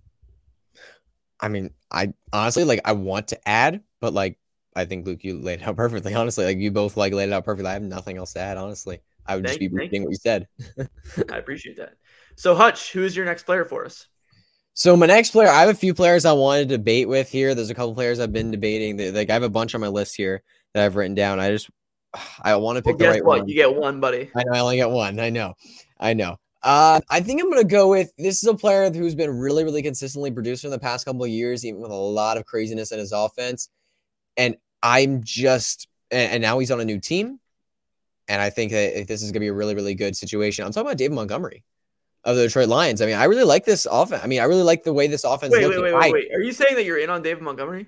[1.40, 4.38] I mean, I honestly like I want to add, but like
[4.76, 6.14] I think Luke, you laid it out perfectly.
[6.14, 7.70] Honestly, like you both like laid it out perfectly.
[7.70, 8.57] I have nothing else to add.
[8.57, 10.46] Honestly, I would thank, just be repeating what you said.
[11.33, 11.94] I appreciate that.
[12.37, 14.07] So, Hutch, who is your next player for us?
[14.80, 17.54] So my next player, I have a few players I want to debate with here.
[17.54, 19.12] There's a couple players I've been debating.
[19.12, 21.38] Like I have a bunch on my list here that I've written down.
[21.38, 21.68] I just
[22.42, 23.40] I want to pick well, the right what?
[23.40, 23.48] one.
[23.48, 24.30] You get one, buddy.
[24.34, 25.20] I know I only get one.
[25.20, 25.52] I know.
[25.98, 26.38] I know.
[26.62, 29.82] Uh, I think I'm gonna go with this is a player who's been really, really
[29.82, 32.98] consistently producing in the past couple of years, even with a lot of craziness in
[32.98, 33.68] his offense.
[34.38, 37.38] And I'm just and, and now he's on a new team.
[38.28, 40.64] And I think that this is gonna be a really, really good situation.
[40.64, 41.64] I'm talking about David Montgomery
[42.24, 43.00] of the Detroit Lions.
[43.00, 44.22] I mean, I really like this offense.
[44.22, 45.52] I mean, I really like the way this offense.
[45.52, 46.33] Wait, wait, wait, wait, wait.
[46.35, 47.87] Are you saying that you're in on David Montgomery?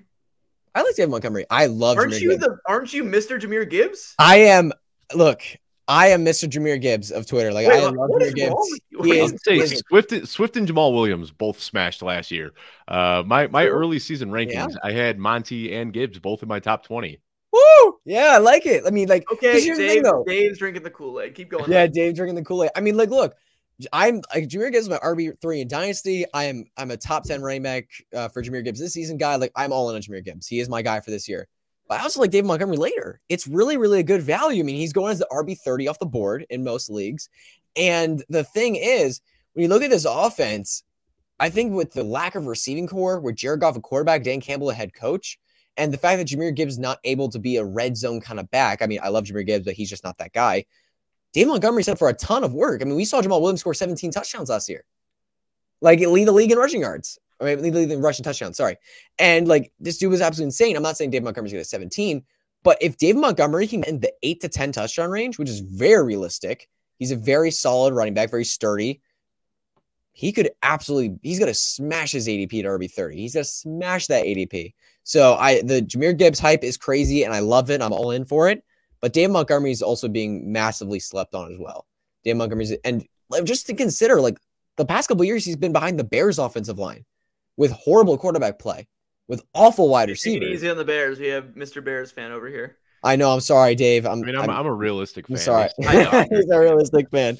[0.75, 1.45] I like David Montgomery.
[1.49, 1.97] I love.
[1.97, 2.43] Aren't Jahmyr you Gibbs.
[2.43, 2.57] the?
[2.67, 3.39] Aren't you Mr.
[3.39, 4.15] Jahmyr Gibbs?
[4.17, 4.73] I am.
[5.13, 5.43] Look,
[5.87, 6.49] I am Mr.
[6.49, 7.53] Jahmyr Gibbs of Twitter.
[7.53, 8.79] Like wait, I love Jahmyr Gibbs.
[9.03, 12.53] He is, say, Swift, Swift and Jamaal Williams both smashed last year.
[12.87, 14.77] Uh, my my early season rankings, yeah.
[14.83, 17.19] I had Monty and Gibbs both in my top twenty.
[17.51, 17.99] Woo!
[18.05, 18.83] Yeah, I like it.
[18.87, 21.35] I mean, like, okay, Dave, thing, Dave's drinking the Kool Aid.
[21.35, 21.71] Keep going.
[21.71, 22.71] Yeah, Dave drinking the Kool Aid.
[22.75, 23.35] I mean, like, look,
[23.91, 26.25] I'm like Jahmyr Gibbs is my RB three in Dynasty.
[26.33, 29.17] I am I'm a top ten running back uh, for Jahmyr Gibbs this season.
[29.17, 30.47] Guy like I'm all in on Jahmyr Gibbs.
[30.47, 31.47] He is my guy for this year.
[31.89, 33.19] But I also like David Montgomery later.
[33.29, 34.63] It's really really a good value.
[34.63, 37.29] I mean, he's going as the RB thirty off the board in most leagues.
[37.75, 39.21] And the thing is,
[39.53, 40.83] when you look at this offense,
[41.39, 44.69] I think with the lack of receiving core, with Jared Goff a quarterback, Dan Campbell
[44.69, 45.39] a head coach,
[45.77, 48.49] and the fact that Jahmyr Gibbs not able to be a red zone kind of
[48.51, 48.81] back.
[48.81, 50.65] I mean, I love Jahmyr Gibbs, but he's just not that guy.
[51.33, 52.81] Dave Montgomery up for a ton of work.
[52.81, 54.85] I mean, we saw Jamaal Williams score 17 touchdowns last year.
[55.81, 57.19] Like lead the league in rushing yards.
[57.41, 58.55] I mean, lead the league in rushing touchdowns.
[58.55, 58.77] Sorry.
[59.19, 60.75] And like this dude was absolutely insane.
[60.77, 62.23] I'm not saying Dave Montgomery's going to get 17,
[62.61, 65.59] but if Dave Montgomery can get in the eight to 10 touchdown range, which is
[65.59, 66.69] very realistic,
[66.99, 69.01] he's a very solid running back, very sturdy.
[70.13, 73.15] He could absolutely, he's going to smash his ADP to RB30.
[73.15, 74.73] He's going to smash that ADP.
[75.03, 77.81] So I, the Jahmyr Gibbs hype is crazy and I love it.
[77.81, 78.63] I'm all in for it.
[79.03, 81.85] But Dave Montgomery is also being massively slept on as well.
[82.23, 83.05] Dave Montgomery's and
[83.43, 84.37] just to consider, like
[84.77, 87.03] the past couple years, he's been behind the Bears' offensive line
[87.57, 88.87] with horrible quarterback play,
[89.27, 90.47] with awful wide receivers.
[90.47, 91.19] Easy on the Bears.
[91.19, 91.83] We have Mr.
[91.83, 92.77] Bears fan over here.
[93.03, 93.29] I know.
[93.33, 94.05] I'm sorry, Dave.
[94.05, 95.35] I'm, I mean, I'm, I'm, I'm a realistic fan.
[95.35, 95.69] I'm sorry.
[96.29, 97.37] he's a realistic fan.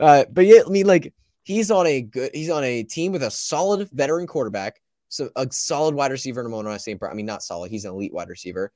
[0.00, 2.32] Uh, but yeah, I mean, like he's on a good.
[2.34, 6.52] He's on a team with a solid veteran quarterback, so a solid wide receiver in
[6.52, 7.00] Amon St.
[7.04, 7.70] I mean, not solid.
[7.70, 8.72] He's an elite wide receiver,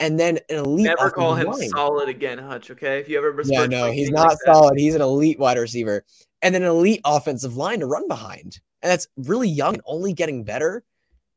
[0.00, 0.86] and then an elite.
[0.86, 1.68] Never call him line.
[1.68, 2.70] solid again, Hutch.
[2.70, 3.34] Okay, if you ever.
[3.44, 4.78] Yeah, no, he's not like solid.
[4.78, 6.04] He's an elite wide receiver,
[6.42, 10.12] and then an elite offensive line to run behind, and that's really young, and only
[10.12, 10.84] getting better.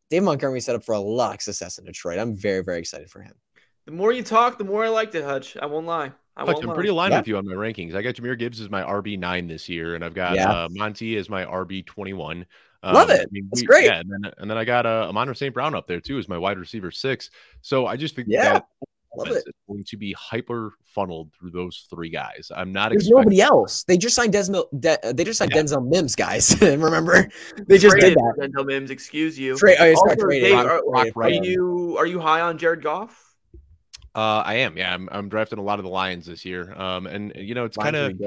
[0.10, 2.18] Dave Montgomery set up for a lot of success in Detroit.
[2.18, 3.34] I'm very, very excited for him.
[3.86, 5.58] The more you talk, the more I liked it, Hutch.
[5.58, 6.12] I won't lie.
[6.36, 7.20] I Hutch, I'm pretty aligned yeah.
[7.20, 7.96] with you on my rankings.
[7.96, 10.52] I got Jahmyr Gibbs as my RB nine this year, and I've got yeah.
[10.52, 12.46] uh, Monty as my RB twenty one.
[12.84, 13.22] Um, Love it.
[13.22, 13.86] I mean, That's we, great.
[13.86, 15.54] Yeah, and then, and then I got uh, Amon St.
[15.54, 17.30] Brown up there too as my wide receiver six.
[17.62, 18.54] So I just think yeah.
[18.54, 18.68] that
[19.18, 19.46] Love it.
[19.68, 22.52] going to be hyper funneled through those three guys.
[22.56, 22.92] I'm not.
[22.92, 23.84] There's nobody else.
[23.84, 24.66] They just signed Desmond.
[24.80, 25.64] De- they just signed yeah.
[25.64, 26.56] Denzel Mims, guys.
[26.62, 27.28] Remember,
[27.68, 28.52] they just traded did that.
[28.54, 28.92] Denzel Mims.
[28.92, 29.58] Excuse you.
[29.58, 29.78] Trade.
[29.80, 30.82] Oh, also, Dave, are,
[31.16, 33.36] are, you are you high on Jared Goff?
[34.14, 34.78] Uh, I am.
[34.78, 36.74] Yeah, I'm, I'm drafting a lot of the Lions this year.
[36.80, 38.20] Um, and you know, it's kind of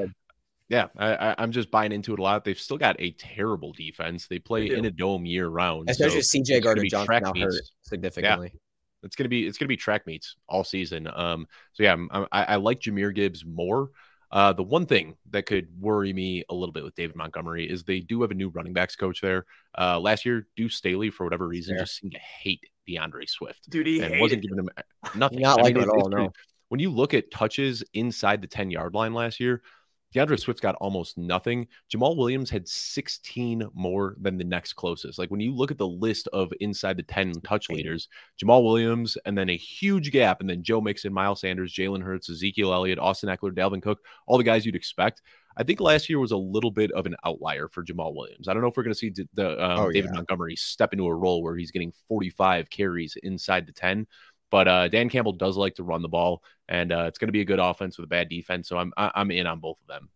[0.70, 2.44] yeah, I, am just buying into it a lot.
[2.44, 4.28] They've still got a terrible defense.
[4.28, 5.90] They play they in a dome year round.
[5.90, 8.50] Especially so CJ Gardner Johnson now hurt significantly.
[8.54, 8.60] Yeah.
[9.02, 11.08] It's gonna be it's gonna be track meets all season.
[11.12, 11.96] Um, so yeah,
[12.30, 13.90] I, I like Jahmyr Gibbs more.
[14.30, 17.82] Uh, the one thing that could worry me a little bit with David Montgomery is
[17.82, 19.46] they do have a new running backs coach there.
[19.76, 21.82] Uh, last year, Deuce Staley, for whatever reason, yeah.
[21.82, 23.68] just seemed to hate D'Andre Swift.
[23.68, 24.68] Dude, he and wasn't giving him
[25.16, 25.40] nothing.
[25.40, 26.08] Not I like mean, him at all.
[26.08, 26.32] No.
[26.68, 29.62] When you look at touches inside the 10 yard line last year,
[30.12, 31.68] D'Andre Swift got almost nothing.
[31.92, 35.18] Jamaal Williams had 16 more than the next closest.
[35.18, 38.08] Like when you look at the list of inside the 10 touch leaders,
[38.42, 42.28] Jamaal Williams, and then a huge gap, and then Joe Mixon, Miles Sanders, Jalen Hurts,
[42.28, 45.22] Ezekiel Elliott, Austin Ekeler, Dalvin Cook, all the guys you'd expect.
[45.56, 48.48] I think last year was a little bit of an outlier for Jamaal Williams.
[48.48, 50.16] I don't know if we're going to see the um, oh, David yeah.
[50.16, 54.06] Montgomery step into a role where he's getting 45 carries inside the 10.
[54.50, 57.32] But uh, Dan Campbell does like to run the ball, and uh, it's going to
[57.32, 58.68] be a good offense with a bad defense.
[58.68, 60.08] So I'm I'm in on both of them.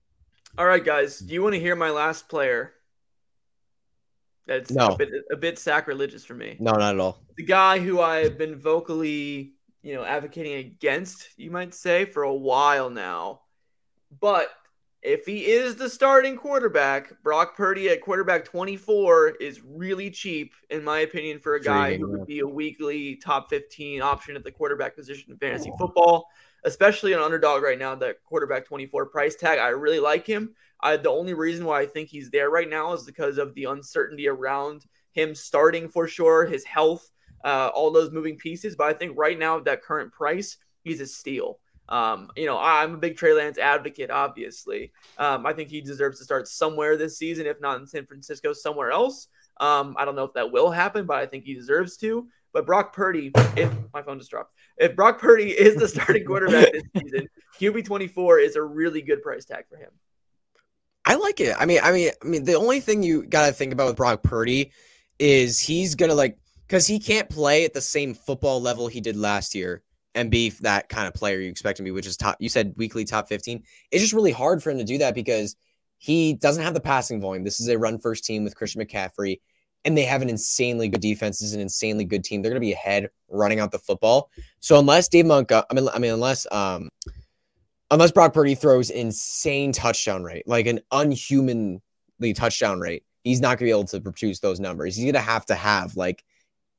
[0.59, 1.18] All right, guys.
[1.18, 2.75] Do you want to hear my last player?
[4.47, 4.88] That's no.
[4.88, 6.57] a, bit, a bit sacrilegious for me.
[6.61, 7.23] No, not at all.
[7.37, 12.25] The guy who I have been vocally, you know, advocating against, you might say, for
[12.25, 13.40] a while now.
[14.20, 14.49] But
[15.05, 20.83] if he is the starting quarterback, Brock Purdy at quarterback 24 is really cheap, in
[20.83, 24.51] my opinion, for a guy who would be a weekly top 15 option at the
[24.51, 25.77] quarterback position in fantasy oh.
[25.77, 26.27] football,
[26.64, 29.59] especially an underdog right now, that quarterback 24 price tag.
[29.59, 30.55] I really like him.
[30.81, 33.64] I, the only reason why I think he's there right now is because of the
[33.64, 37.11] uncertainty around him starting for sure, his health,
[37.45, 38.75] uh, all those moving pieces.
[38.75, 41.59] But I think right now, at that current price, he's a steal.
[41.88, 44.92] Um, you know, I'm a big Trey Lance advocate, obviously.
[45.18, 48.53] Um, I think he deserves to start somewhere this season, if not in San Francisco,
[48.53, 49.29] somewhere else.
[49.61, 52.27] Um, I don't know if that will happen, but I think he deserves to.
[52.53, 56.73] But Brock Purdy, if my phone just dropped, if Brock Purdy is the starting quarterback
[56.73, 57.29] this season,
[57.61, 59.90] QB 24 is a really good price tag for him.
[61.05, 61.55] I like it.
[61.59, 63.97] I mean, I mean, I mean, the only thing you got to think about with
[63.97, 64.73] Brock Purdy
[65.18, 69.16] is he's gonna like because he can't play at the same football level he did
[69.16, 69.83] last year
[70.14, 72.37] and be that kind of player you expect him to be, which is top.
[72.38, 73.62] You said weekly top 15.
[73.90, 75.57] It's just really hard for him to do that because
[75.98, 77.44] he doesn't have the passing volume.
[77.44, 79.40] This is a run first team with Christian McCaffrey,
[79.85, 81.38] and they have an insanely good defense.
[81.38, 82.42] This is an insanely good team.
[82.42, 84.31] They're going to be ahead running out the football.
[84.61, 86.88] So unless Dave Monk, I mean, I mean, unless um,
[87.90, 91.81] unless Brock Purdy throws insane touchdown rate, like an unhumanly
[92.35, 94.96] touchdown rate, he's not going to be able to produce those numbers.
[94.96, 96.24] He's going to have to have like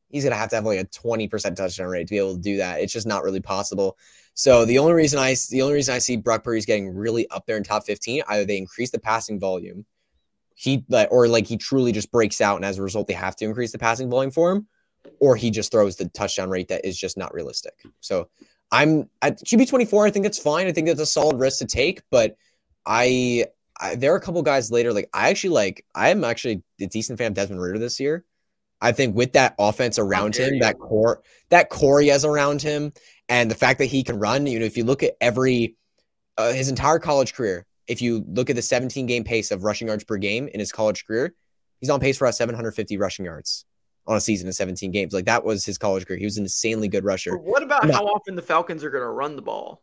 [0.10, 2.58] he's gonna have to have like a 20% touchdown rate to be able to do
[2.58, 2.82] that.
[2.82, 3.98] It's just not really possible.
[4.34, 7.46] So the only reason I the only reason I see Brock Purdy's getting really up
[7.46, 9.86] there in top 15, either they increase the passing volume,
[10.56, 13.46] he or like he truly just breaks out, and as a result, they have to
[13.46, 14.68] increase the passing volume for him,
[15.20, 17.74] or he just throws the touchdown rate that is just not realistic.
[18.02, 18.30] So
[18.72, 20.08] I'm at QB 24.
[20.08, 20.68] I think it's fine.
[20.68, 22.36] I think that's a solid risk to take, but
[22.86, 23.46] I,
[23.80, 24.92] I there are a couple guys later.
[24.92, 28.26] Like I actually like I'm actually a decent fan of Desmond Ridder this year.
[28.82, 30.60] I think with that offense around him, you.
[30.60, 32.94] that core, that core he has around him,
[33.30, 35.76] and the fact that he can run, you know, if you look at every
[36.38, 39.88] uh, his entire college career, if you look at the 17 game pace of rushing
[39.88, 41.34] yards per game in his college career,
[41.80, 43.66] he's on pace for about 750 rushing yards
[44.08, 45.14] on a season in 17 games.
[45.14, 46.20] Like that was his college career.
[46.20, 47.32] He was an insanely good rusher.
[47.32, 49.82] But what about how often the Falcons are going to run the ball?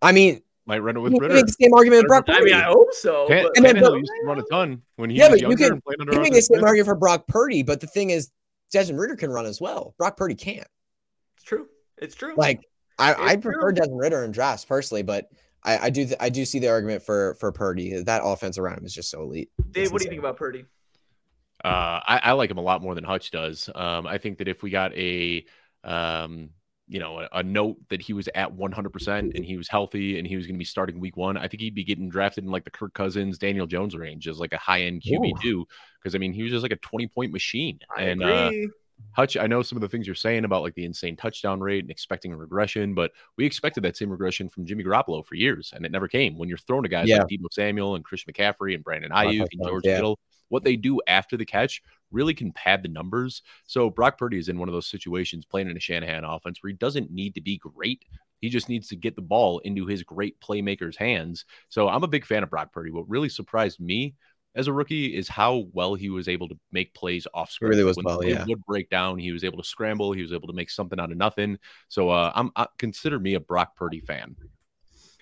[0.00, 1.34] I mean, might run it with Ridder.
[1.34, 2.38] Make the same argument Brock Purdy.
[2.38, 3.26] I mean, I hope so.
[3.26, 5.52] Tan- but, and then Tannehill used to run a ton when he yeah, was younger
[5.52, 7.86] you can, and played under you make the same argument for Brock Purdy, but the
[7.86, 8.30] thing is,
[8.70, 9.94] Desmond Ridder can run as well.
[9.96, 10.68] Brock Purdy can't.
[11.36, 11.66] It's true.
[11.96, 12.34] It's true.
[12.36, 13.72] Like I, I prefer true.
[13.72, 15.30] Desmond Ridder in drafts personally, but
[15.64, 18.02] I, I do th- I do see the argument for for Purdy.
[18.02, 19.50] That offense around him is just so elite.
[19.70, 20.10] Dave, it's what insane.
[20.10, 20.66] do you think about Purdy?
[21.64, 23.68] Uh, I, I, like him a lot more than Hutch does.
[23.74, 25.44] Um, I think that if we got a
[25.82, 26.50] um,
[26.88, 30.26] you know, a, a, note that he was at 100% and he was healthy and
[30.26, 32.50] he was going to be starting week one, I think he'd be getting drafted in
[32.50, 35.64] like the Kirk Cousins, Daniel Jones range as like a high end QB2.
[36.02, 37.78] Because I mean, he was just like a 20 point machine.
[37.94, 38.50] I and uh,
[39.12, 41.82] Hutch, I know some of the things you're saying about like the insane touchdown rate
[41.82, 45.72] and expecting a regression, but we expected that same regression from Jimmy Garoppolo for years
[45.74, 46.38] and it never came.
[46.38, 47.18] When you're throwing to guys yeah.
[47.18, 49.96] like Deebo Samuel and Christian McCaffrey and Brandon Aiyuk and George yeah.
[49.96, 53.42] Kittle, what they do after the catch really can pad the numbers.
[53.66, 56.70] So Brock Purdy is in one of those situations playing in a Shanahan offense where
[56.70, 58.04] he doesn't need to be great.
[58.40, 61.44] He just needs to get the ball into his great playmakers' hands.
[61.68, 62.90] So I'm a big fan of Brock Purdy.
[62.90, 64.14] What really surprised me
[64.58, 67.70] as a rookie is how well he was able to make plays off screen.
[67.70, 68.44] Really was when well, yeah.
[68.46, 69.18] Would break down.
[69.18, 70.12] He was able to scramble.
[70.12, 71.58] He was able to make something out of nothing.
[71.88, 74.36] So uh, I'm I consider me a Brock Purdy fan.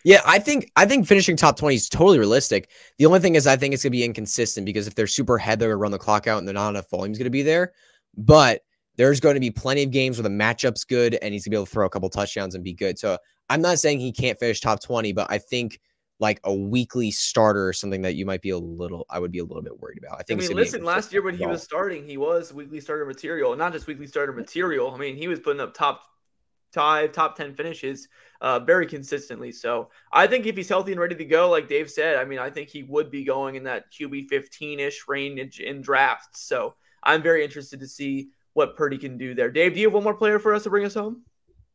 [0.04, 2.70] Yeah, I think I think finishing top 20 is totally realistic.
[2.98, 5.58] The only thing is I think it's gonna be inconsistent because if they're super ahead,
[5.58, 7.72] they're gonna run the clock out and they're not enough volume's gonna be there.
[8.16, 8.62] But
[8.96, 11.56] there's going to be plenty of games where the matchup's good and he's gonna be
[11.56, 12.98] able to throw a couple touchdowns and be good.
[12.98, 13.18] So
[13.50, 15.80] I'm not saying he can't finish top 20, but I think
[16.18, 19.40] like a weekly starter or something that you might be a little I would be
[19.40, 20.18] a little bit worried about.
[20.18, 23.04] I think I mean listen, last year when he was starting, he was weekly starter
[23.04, 24.92] material, not just weekly starter material.
[24.92, 26.02] I mean, he was putting up top
[26.72, 28.08] five, top 10 finishes
[28.40, 29.50] uh, very consistently.
[29.50, 32.38] So I think if he's healthy and ready to go, like Dave said, I mean,
[32.38, 36.42] I think he would be going in that QB 15 ish range in drafts.
[36.42, 39.50] So I'm very interested to see what Purdy can do there.
[39.50, 41.22] Dave, do you have one more player for us to bring us home?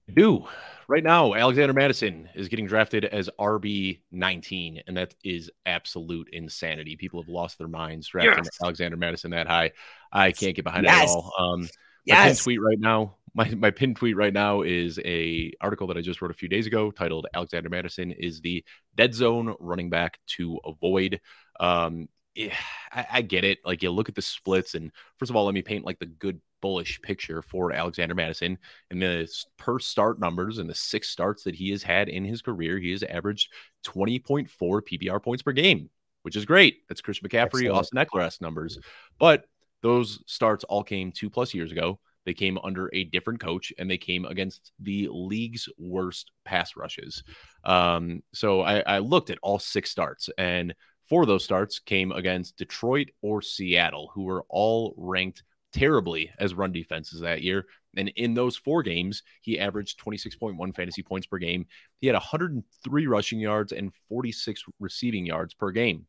[0.09, 0.45] I do.
[0.91, 6.97] Right now, Alexander Mattison is getting drafted as RB 19, and that is absolute insanity.
[6.97, 8.59] People have lost their minds drafting yes.
[8.61, 9.71] Alexander Mattison that high.
[10.11, 10.97] I can't get behind yes.
[10.97, 11.33] it at all.
[11.39, 11.69] Um,
[12.03, 12.39] yes.
[12.39, 16.01] pin tweet right now my my pin tweet right now is a article that I
[16.01, 18.61] just wrote a few days ago titled Alexander Mattison is the
[18.97, 21.21] dead zone running back to avoid.
[21.57, 22.53] Um, yeah,
[22.91, 23.59] I, I, get it.
[23.63, 26.05] Like you look at the splits, and first of all, let me paint like the
[26.05, 28.57] good bullish picture for Alexander Mattison.
[28.89, 32.41] and the per start numbers and the six starts that he has had in his
[32.41, 32.77] career.
[32.77, 33.51] He has averaged
[33.85, 35.89] 20.4 PPR points per game,
[36.21, 36.87] which is great.
[36.87, 37.71] That's Chris McCaffrey, Excellent.
[37.71, 38.79] Austin Ekeler numbers.
[39.19, 39.45] But
[39.81, 41.99] those starts all came two plus years ago.
[42.25, 47.23] They came under a different coach and they came against the league's worst pass rushes.
[47.63, 50.75] Um, so I, I looked at all six starts, and
[51.09, 56.53] four of those starts came against Detroit or Seattle, who were all ranked terribly as
[56.53, 57.65] run defenses that year.
[57.95, 61.65] And in those four games, he averaged 26.1 fantasy points per game.
[61.99, 66.05] He had 103 rushing yards and 46 receiving yards per game.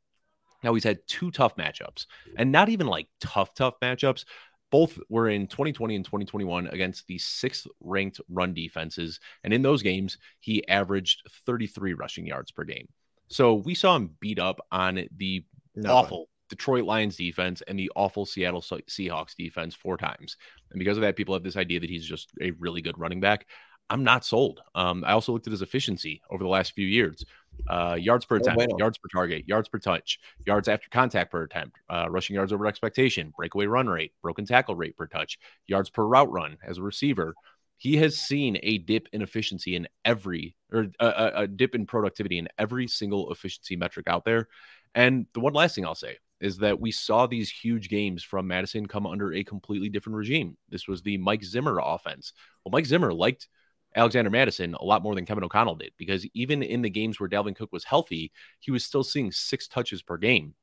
[0.62, 4.24] Now he's had two tough matchups, and not even like tough, tough matchups,
[4.70, 9.20] both were in 2020 and 2021 against the sixth ranked run defenses.
[9.44, 12.88] And in those games, he averaged 33 rushing yards per game.
[13.28, 15.44] So we saw him beat up on the
[15.74, 15.94] no.
[15.94, 20.36] awful Detroit Lions defense and the awful Seattle Seahawks defense four times.
[20.70, 23.20] And because of that, people have this idea that he's just a really good running
[23.20, 23.46] back.
[23.88, 24.60] I'm not sold.
[24.74, 27.24] Um, I also looked at his efficiency over the last few years.
[27.68, 31.42] Uh, yards per attempt, oh, yards per target, yards per touch, yards after contact per
[31.42, 35.88] attempt, uh, rushing yards over expectation, breakaway run rate, broken tackle rate per touch, yards
[35.88, 37.34] per route run as a receiver.
[37.78, 42.36] He has seen a dip in efficiency in every, or a, a dip in productivity
[42.36, 44.48] in every single efficiency metric out there.
[44.94, 48.48] And the one last thing I'll say is that we saw these huge games from
[48.48, 50.56] Mattison come under a completely different regime.
[50.68, 52.32] This was the Mike Zimmer offense.
[52.64, 53.48] Well, Mike Zimmer liked
[53.94, 57.28] Alexander Mattison a lot more than Kevin O'Connell did because even in the games where
[57.28, 60.54] Dalvin Cook was healthy, he was still seeing six touches per game.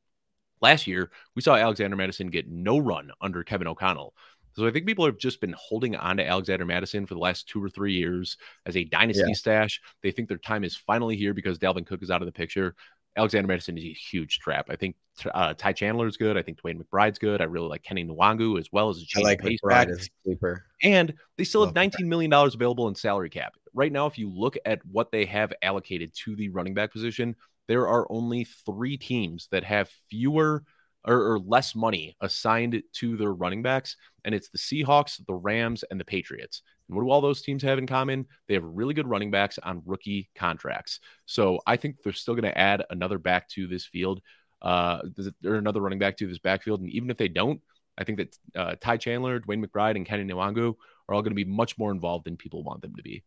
[0.62, 4.14] Last year, we saw Alexander Mattison get no run under Kevin O'Connell.
[4.58, 7.48] So I think people have just been holding on to Alexander Mattison for the last
[7.48, 9.34] two or three years as a dynasty yeah.
[9.34, 9.80] stash.
[10.04, 12.76] They think their time is finally here because Dalvin Cook is out of the picture.
[13.18, 14.68] Alexander Mattison is a huge trap.
[14.70, 14.96] I think
[15.34, 16.38] uh, Ty Chandler is good.
[16.38, 17.42] I think DeWayne McBride's good.
[17.42, 19.90] I really like Kene Nwangwu as well as a James like Pace back.
[20.24, 20.66] Sleeper.
[20.84, 23.54] And they still have $19 million available in salary cap.
[23.74, 27.36] Right now, if you look at what they have allocated to the running back position,
[27.68, 30.64] there are only three teams that have fewer
[31.06, 33.96] or, or less money assigned to their running backs,
[34.26, 36.62] and it's the Seahawks, the Rams, and the Patriots.
[36.90, 38.26] And what do all those teams have in common?
[38.48, 41.00] They have really good running backs on rookie contracts.
[41.26, 44.22] So I think they're still going to add another back to this field,
[44.62, 45.00] uh,
[45.46, 46.82] or another running back to this backfield.
[46.82, 47.62] And even if they don't,
[47.98, 50.76] I think that uh, Ty Chandler, DeWayne McBride, and Kene Nwangwu
[51.08, 53.24] are all going to be much more involved than people want them to be.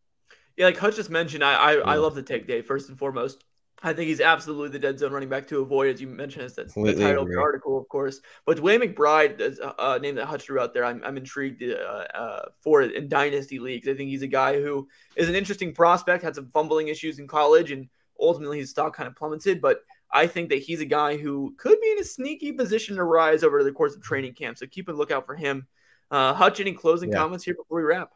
[0.56, 1.82] Yeah, like Hutch just mentioned, I I, yeah.
[1.84, 3.44] I love the take day first and foremost.
[3.84, 6.54] I think he's absolutely the dead zone running back to avoid, as you mentioned, as
[6.54, 8.20] the, the title of the article, of course.
[8.46, 10.84] But DeWayne McBride is a, name that Hutch threw out there.
[10.84, 13.88] I'm, I'm intrigued uh, uh, for it in dynasty leagues.
[13.88, 17.26] I think he's a guy who is an interesting prospect, had some fumbling issues in
[17.26, 17.88] college, and
[18.20, 19.60] ultimately his stock kind of plummeted.
[19.60, 19.80] But
[20.12, 23.42] I think that he's a guy who could be in a sneaky position to rise
[23.42, 24.58] over the course of training camp.
[24.58, 25.66] So keep a lookout for him.
[26.10, 27.18] Uh, Hutch, any closing yeah.
[27.18, 28.12] comments here before we wrap?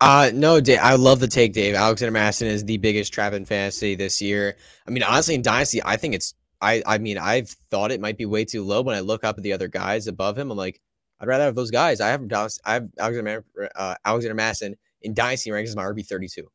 [0.00, 0.78] Uh no, Dave.
[0.80, 1.74] I love the take, Dave.
[1.74, 4.56] Alexander Mattison is the biggest trap in fantasy this year.
[4.86, 8.16] I mean, honestly, in Dynasty, I think it's I I mean, I've thought it might
[8.16, 8.80] be way too low.
[8.80, 10.80] When I look up at the other guys above him, I'm like,
[11.20, 12.00] I'd rather have those guys.
[12.00, 12.22] I have
[12.64, 13.44] I have Alexander
[13.74, 16.50] uh, Alexander Mattison in Dynasty rankings my RB 32.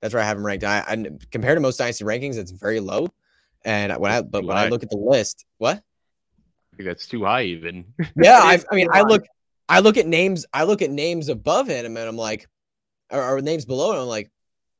[0.00, 0.64] That's where I have him ranked.
[0.64, 3.08] I, I compared to most Dynasty rankings, it's very low.
[3.64, 5.76] And when I but when I look at the list, what?
[5.76, 7.84] I think that's too high, even.
[8.16, 9.24] Yeah, I, I mean, I look,
[9.68, 12.48] I look at names, I look at names above him, and I'm like,
[13.10, 14.30] or, or names below, and I'm like,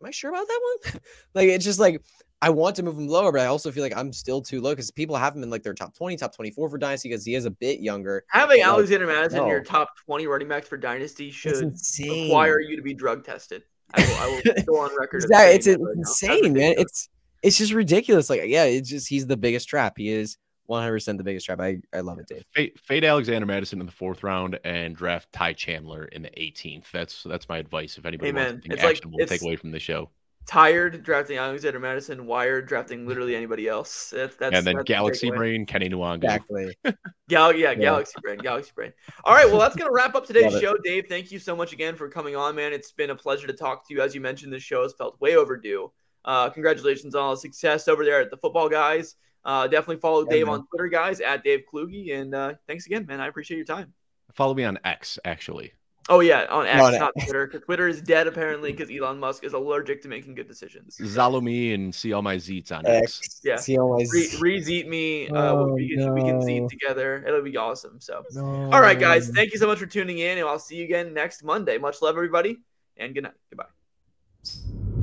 [0.01, 1.01] am I sure about that one?
[1.35, 2.03] like, it's just like
[2.43, 4.73] I want to move him lower, but I also feel like I'm still too low
[4.73, 7.35] because people have him in like their top 20, top 24 for Dynasty because he
[7.35, 8.25] is a bit younger.
[8.29, 12.77] Having like, Alexander Mattison in your top 20 running backs for Dynasty should require you
[12.77, 13.63] to be drug tested.
[13.95, 15.23] I will, I will go on record.
[15.23, 15.55] exactly.
[15.55, 16.75] It's, it's insane, man.
[16.77, 17.09] It's
[17.43, 18.29] it's just ridiculous.
[18.29, 19.95] Like, yeah, it's just he's the biggest trap.
[19.97, 20.37] He is
[20.69, 21.61] 100% the biggest trap.
[21.61, 22.45] I, I love it, Dave.
[22.55, 26.91] Fade, fade Alexander Mattison in the fourth round and draft Ty Chandler in the 18th.
[26.93, 27.99] That's that's my advice.
[27.99, 30.11] If anybody hey, wants anything actionable like, to take away from the show
[30.47, 34.11] tired drafting Alexander Mattison, wired drafting literally anybody else.
[34.11, 36.25] That's, that's and then that's Galaxy Brain, Kene Nwangwu.
[36.25, 36.77] Exactly.
[37.29, 38.93] Gal- yeah, yeah, Galaxy Brain, Galaxy Brain.
[39.25, 40.77] All right, well, that's gonna wrap up today's show.
[40.85, 42.73] Dave, thank you so much again for coming on, man.
[42.73, 44.01] It's been a pleasure to talk to you.
[44.01, 45.93] As you mentioned, this show has felt way overdue.
[46.25, 49.17] Uh, congratulations on all the success over there at the Football Guys.
[49.47, 50.57] Uh, definitely follow yeah, Dave man.
[50.57, 52.11] on Twitter, guys, at Dave Kluge.
[52.11, 53.21] And uh, thanks again, man.
[53.21, 53.95] I appreciate your time.
[54.33, 55.73] Follow me on X, actually.
[56.09, 57.49] Oh yeah, on X, not, not Twitter.
[57.49, 61.01] Twitter is dead apparently because Elon Musk is allergic to making good decisions.
[61.15, 63.19] Follow me and see all my zeets on X.
[63.19, 63.41] X.
[63.43, 64.07] Yeah, see all my
[64.39, 65.29] re zeet me.
[65.29, 66.13] Uh, oh, we, can, no.
[66.13, 67.25] we can zeet together.
[67.27, 68.01] It'll be awesome.
[68.01, 68.71] So, no.
[68.73, 71.13] all right, guys, thank you so much for tuning in, and I'll see you again
[71.13, 71.77] next Monday.
[71.77, 72.59] Much love, everybody,
[72.97, 73.35] and good night.
[73.51, 74.96] Goodbye.